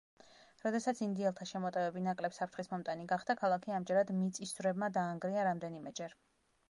როდესაც 0.61 1.01
ინდიელთა 1.07 1.45
შემოტევები 1.49 2.03
ნაკლებ 2.07 2.35
საფრთხის 2.37 2.71
მომტანი 2.71 3.05
გახდა, 3.13 3.37
ქალაქი 3.43 3.77
ამჯერად 3.81 4.13
მიწისძვრებმა 4.23 4.91
დაანგრია 4.97 5.45
რამდენიმეჯერ. 5.51 6.19